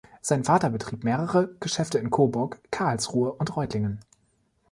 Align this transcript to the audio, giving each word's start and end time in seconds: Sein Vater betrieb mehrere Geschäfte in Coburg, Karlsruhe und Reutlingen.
Sein 0.19 0.43
Vater 0.43 0.71
betrieb 0.71 1.03
mehrere 1.03 1.53
Geschäfte 1.59 1.99
in 1.99 2.09
Coburg, 2.09 2.59
Karlsruhe 2.71 3.33
und 3.33 3.55
Reutlingen. 3.55 3.99